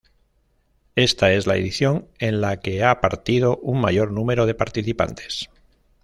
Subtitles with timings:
[0.95, 5.47] Esta es la edición en la que ha partido un mayor número de participantes.